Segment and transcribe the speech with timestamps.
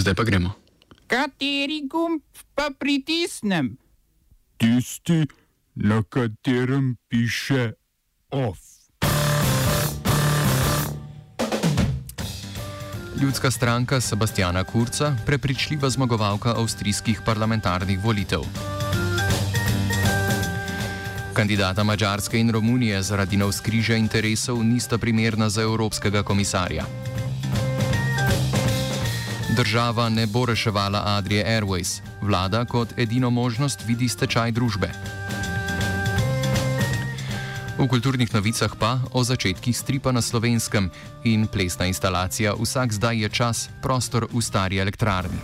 [0.00, 0.50] Zdaj pa gremo.
[1.06, 3.76] Kateri gumb pa pritisnem?
[4.56, 5.26] Tisti,
[5.74, 7.72] na katerem piše
[8.30, 8.58] OF.
[13.20, 18.40] Ljudska stranka Sebastiana Kurca, prepričljiva zmagovalka avstrijskih parlamentarnih volitev.
[21.34, 26.84] Kandidata Mačarske in Romunije zaradi navskrižja interesov nista primerna za evropskega komisarja.
[29.60, 34.88] Država ne bo reševala Adrije Airways, vlada kot edino možnost vidi stečaj družbe.
[37.78, 40.88] V kulturnih novicah pa o začetkih stripa na slovenskem
[41.24, 45.38] in plesna instalacija Vsak zdaj je čas, prostor v stari elektrarni.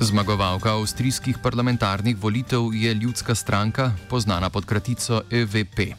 [0.00, 5.94] Zmagovalka avstrijskih parlamentarnih volitev je ljudska stranka, znana pod kratico EVP.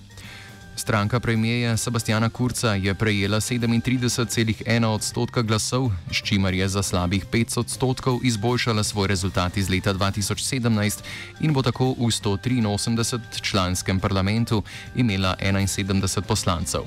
[0.75, 7.59] Stranka premijeja Sebastiana Kurca je prejela 37,1 odstotka glasov, s čimer je za slabih 5
[7.59, 10.99] odstotkov izboljšala svoj rezultat iz leta 2017
[11.39, 14.63] in bo tako v 183 članskem parlamentu
[14.95, 16.81] imela 71 poslancev.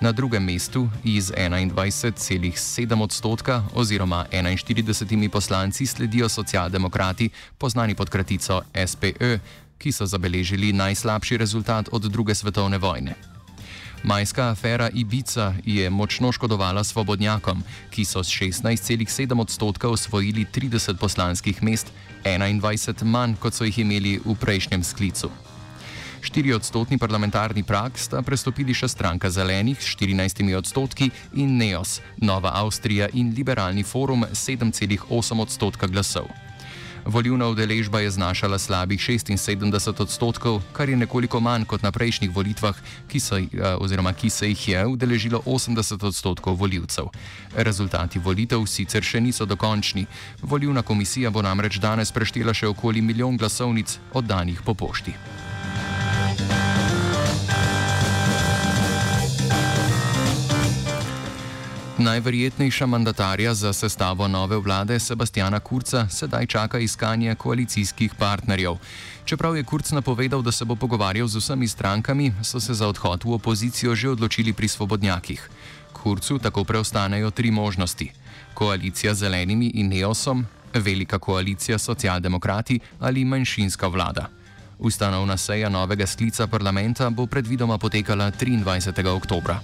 [0.00, 9.38] Na drugem mestu iz 21,7 odstotka oziroma 41 poslanci sledijo socialdemokrati, poznani pod kratico SPÖ,
[9.78, 13.14] ki so zabeležili najslabši rezultat od druge svetovne vojne.
[14.02, 21.62] Majska afera Ibica je močno škodovala svobodnjakom, ki so s 16,7 odstotka osvojili 30 poslanskih
[21.62, 21.92] mest,
[22.24, 25.30] 21 manj kot so jih imeli v prejšnjem sklicu.
[26.20, 32.52] 4 odstotni parlamentarni prak sta prestopili še stranka zelenih s 14 odstotki in Neos, Nova
[32.54, 36.47] Avstrija in Liberalni forum 7,8 odstotka glasov.
[37.04, 42.76] Volivna udeležba je znašala slabih 76 odstotkov, kar je nekoliko manj kot na prejšnjih volitvah,
[43.08, 47.04] ki, so, eh, ki se jih je udeležilo 80 odstotkov voljivcev.
[47.56, 50.06] Rezultati volitev sicer še niso dokončni.
[50.42, 55.47] Volivna komisija bo namreč danes preštela še okoli milijon glasovnic oddanih po pošti.
[61.98, 68.76] Najverjetnejša mandatarja za sestavo nove vlade Sebastiana Kurca sedaj čaka iskanje koalicijskih partnerjev.
[69.24, 73.24] Čeprav je Kurc napovedal, da se bo pogovarjal z vsemi strankami, so se za odhod
[73.24, 75.50] v opozicijo že odločili pri svobodnjakih.
[75.92, 78.12] Kurcu tako preostanejo tri možnosti:
[78.54, 84.28] koalicija z zelenimi in neosom, velika koalicija socialdemokrati ali manjšinska vlada.
[84.78, 89.06] Ustanovna seja novega sklica parlamenta bo predvidoma potekala 23.
[89.06, 89.60] oktobra.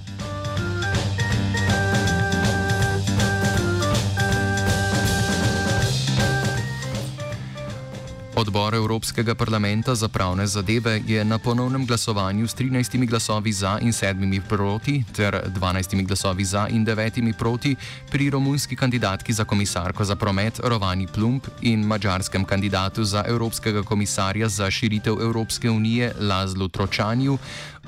[8.45, 13.89] Odbor Evropskega parlamenta za pravne zadeve je na ponovnem glasovanju s 13 glasovi za in
[13.89, 17.77] 7 proti ter 12 glasovi za in 9 proti
[18.11, 24.49] pri romunski kandidatki za komisarko za promet Rovani Plump in mađarskem kandidatu za Evropskega komisarja
[24.49, 27.39] za širitev Evropske unije Lazlu Tročanju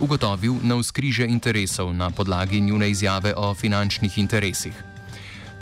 [0.01, 4.96] ugotovil na vzkriže interesov na podlagi njune izjave o finančnih interesih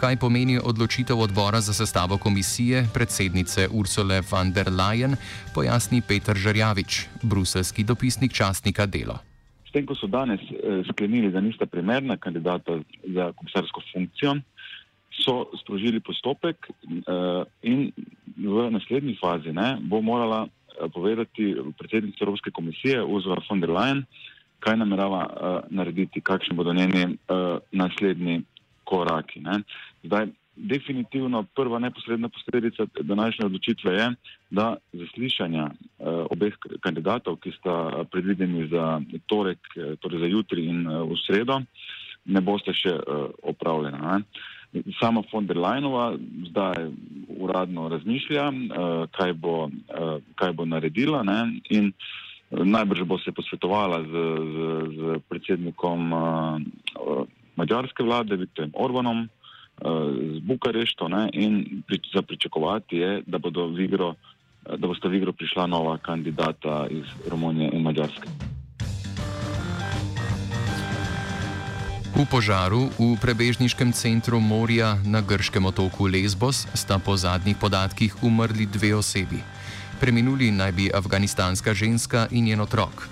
[0.05, 5.17] kaj pomeni odločitev odbora za sestavo komisije predsednice Ursule von der Leyen,
[5.55, 9.17] pojasni Petr Žarjavič, bruselski dopisnik častnika Delo.
[9.65, 12.77] S tem, ko so danes eh, sklenili, da nista primerna kandidata
[13.17, 14.37] za komisarsko funkcijo,
[15.25, 17.89] so sprožili postopek eh, in
[18.37, 24.05] v naslednji fazi ne, bo morala eh, povedati predsednica Evropske komisije Ursula von der Leyen,
[24.61, 27.19] kaj namerava narediti, kakšni bodo njeni
[27.73, 28.43] naslednji
[28.85, 29.41] koraki.
[29.41, 29.61] Ne.
[30.03, 34.13] Zdaj, definitivno prva neposredna posledica današnje odločitve je,
[34.51, 40.87] da zaslišanja eh, obeh kandidatov, ki sta predvideni za torek, eh, torej za jutri in
[40.87, 41.61] eh, v sredo,
[42.25, 44.19] ne boste še eh, opravljena.
[44.19, 44.23] Ne.
[44.99, 46.17] Sama von der Leinova
[46.51, 46.91] zdaj
[47.29, 53.33] uradno razmišlja, eh, kaj, bo, eh, kaj bo naredila ne, in eh, najbrž bo se
[53.33, 54.13] posvetovala z,
[54.55, 54.57] z,
[54.97, 59.29] z predsednikom eh, mađarske vlade, Viktorjem Orbanom, uh,
[60.37, 64.15] z Bukarešto ne, in pri, za pričakovati je, da, v igro,
[64.77, 68.29] da boste v igro prišla nova kandidata iz Romunije in Mađarske.
[72.15, 78.71] V požaru v prebežniškem centru Morja na grškem otoku Lesbos sta po zadnjih podatkih umrli
[78.71, 79.43] dve osebi.
[79.99, 83.11] Preminuli naj bi afganistanska ženska in njen otrok.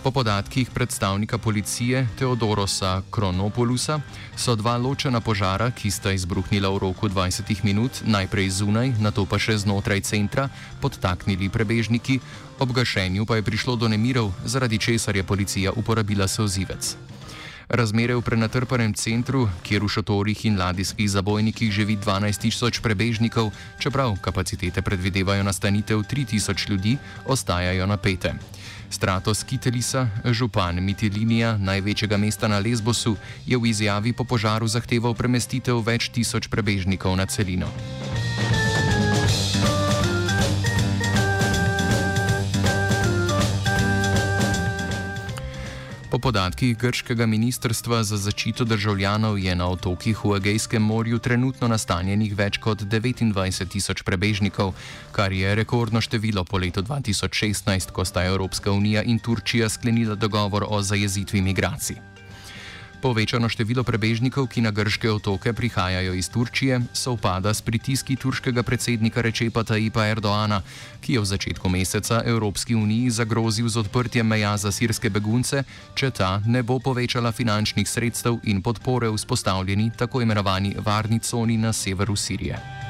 [0.00, 4.00] Po podatkih predstavnika policije Teodorosa Kronopolusa
[4.36, 9.36] so dva ločena požara, ki sta izbruhnila v roku 20 minut, najprej zunaj, nato pa
[9.36, 10.48] še znotraj centra,
[10.80, 12.16] podtaknili prebežniki,
[12.56, 16.96] ob gašenju pa je prišlo do nemirov, zaradi česar je policija uporabila sozivec.
[17.68, 24.16] Razmere v prenatrpanem centru, kjer v šotorih in ladijskih zabojnikih živi 12 tisoč prebežnikov, čeprav
[24.24, 26.96] kapacitete predvidevajo nastanitev 3 tisoč ljudi,
[27.28, 28.34] ostajajo napete.
[28.90, 33.16] Stratos Kitelisa, župan Mitilinija, največjega mesta na Lesbosu,
[33.46, 37.70] je v izjavi po požaru zahteval premestitev več tisoč prebežnikov na celino.
[46.20, 52.60] Podatkih grškega ministrstva za zaščito državljanov je na otokih v Egejskem morju trenutno nastanjenih več
[52.60, 54.74] kot 29 tisoč prebežnikov,
[55.16, 60.68] kar je rekordno število po letu 2016, ko sta Evropska unija in Turčija sklenila dogovor
[60.68, 62.19] o zajezitvi migracij.
[63.00, 69.24] Povečano število prebežnikov, ki na grške otoke prihajajo iz Turčije, sovpada s pritiski turškega predsednika
[69.24, 70.60] Rečepa Tajipa Erdoana,
[71.00, 75.64] ki je v začetku meseca Evropski uniji zagrozil z odprtjem meja za sirske begunce,
[75.96, 81.72] če ta ne bo povečala finančnih sredstev in podpore vzpostavljeni tako imenovani varni coni na
[81.72, 82.89] severu Sirije.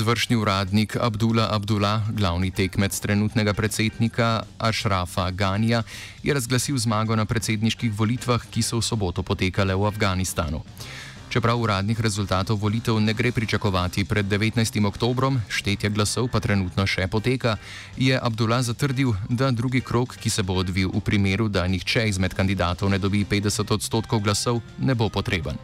[0.00, 5.82] Izvršni uradnik Abdullah Abdullah, glavni tekmec trenutnega predsednika Ašrafa Ganija,
[6.22, 10.62] je razglasil zmago na predsedniških volitvah, ki so v soboto potekale v Afganistanu.
[11.28, 14.80] Čeprav uradnih rezultatov volitev ne gre pričakovati pred 19.
[14.88, 17.58] oktobrom, štetje glasov pa trenutno še poteka,
[18.00, 22.32] je Abdullah zatrdil, da drugi krok, ki se bo odvil v primeru, da nihče izmed
[22.32, 25.60] kandidatov ne dobi 50 odstotkov glasov, ne bo potreben.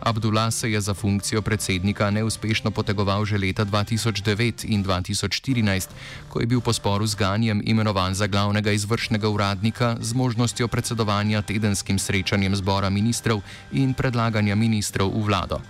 [0.00, 5.88] Abdullah se je za funkcijo predsednika neuspešno potegoval že leta 2009 in 2014,
[6.28, 11.42] ko je bil po sporu z Ganjem imenovan za glavnega izvršnega uradnika z možnostjo predsedovanja
[11.42, 13.42] tedenskim srečanjem zbora ministrov
[13.72, 15.60] in predlaganja ministrov v vlado.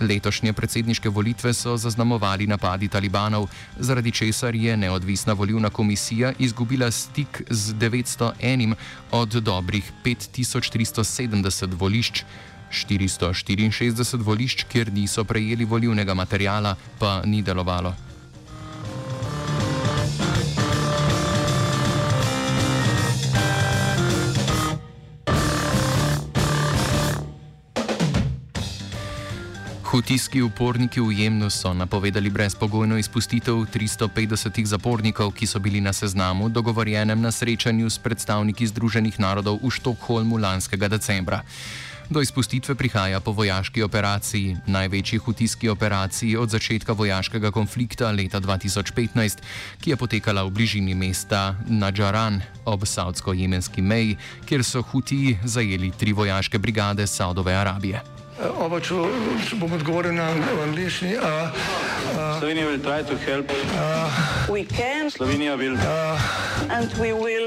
[0.00, 3.48] Letošnje predsedniške volitve so zaznamovali napadi talibanov,
[3.80, 8.74] zaradi česar je neodvisna volivna komisija izgubila stik z 901
[9.10, 12.24] od dobrih 5370 volišč.
[12.70, 17.94] 464 volišč, kjer niso prejeli volivnega materijala, pa ni delovalo.
[29.96, 36.48] Hutijski uporniki v Jemnu so napovedali brezpogojno izpustitev 350 zapornikov, ki so bili na seznamu
[36.48, 41.40] dogovorjenem na srečanju s predstavniki Združenih narodov v Štokholmu lanskega decembra.
[42.10, 49.38] Do izpustitve prihaja po vojaški operaciji, največji hutijski operaciji od začetka vojaškega konflikta leta 2015,
[49.80, 54.16] ki je potekala v bližini mesta Nadžaran ob saudsko-jemenski meji,
[54.46, 58.02] kjer so hutiji zajeli tri vojaške brigade Saudove Arabije.
[58.60, 58.94] Oba, če,
[59.48, 60.28] če bom odgovoril na
[60.62, 61.16] angliški.
[62.38, 65.10] Slovenija bo poskušala pomagati.
[65.16, 65.62] Slovenija bo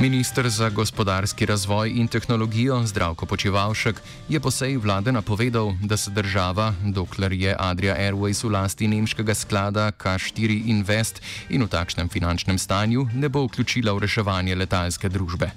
[0.00, 6.10] Ministr za gospodarski razvoj in tehnologijo Zdravko Počivalšek je po seji vlade napovedal, da se
[6.10, 12.58] država, dokler je Adria Airways v lasti nemškega sklada K4 Invest in v takšnem finančnem
[12.58, 15.50] stanju, ne bo vključila v reševanje letalske družbe.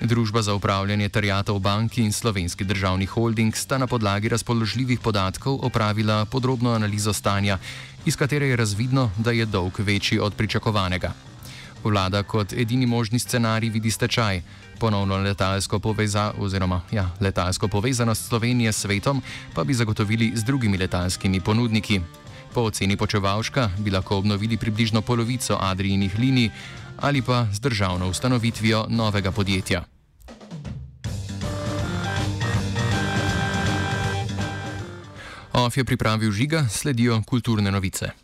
[0.00, 6.24] Družba za upravljanje terjatov banki in slovenski državni holding sta na podlagi razpoložljivih podatkov opravila
[6.24, 7.58] podrobno analizo stanja,
[8.04, 11.27] iz katere je razvidno, da je dolg večji od pričakovanega.
[11.84, 14.42] Vlada kot edini možni scenarij vidi stečaj,
[14.78, 19.22] ponovno letalsko, poveza, oziroma, ja, letalsko povezanost Slovenije s svetom
[19.54, 22.00] pa bi zagotovili z drugimi letalskimi ponudniki.
[22.54, 26.50] Po oceni počevalška bi lahko obnovili približno polovico Adrijinih linij
[26.96, 29.84] ali pa z državno ustanovitvijo novega podjetja.
[35.52, 38.10] OF je pripravil žiga, sledijo kulturne novice.